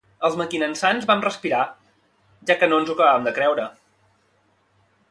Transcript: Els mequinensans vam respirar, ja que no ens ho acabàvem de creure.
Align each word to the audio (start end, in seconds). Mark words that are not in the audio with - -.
Els 0.27 0.35
mequinensans 0.41 1.05
vam 1.11 1.21
respirar, 1.25 1.59
ja 2.51 2.57
que 2.63 2.71
no 2.73 2.81
ens 2.81 2.91
ho 2.95 2.99
acabàvem 2.99 3.31
de 3.31 3.39
creure. 3.39 3.71